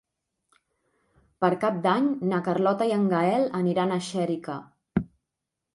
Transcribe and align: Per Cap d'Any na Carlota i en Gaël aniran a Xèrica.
Per 1.45 1.51
Cap 1.65 1.77
d'Any 1.83 2.07
na 2.33 2.41
Carlota 2.49 2.89
i 2.91 2.95
en 2.99 3.07
Gaël 3.15 3.47
aniran 3.61 3.95
a 3.99 4.03
Xèrica. 4.11 4.59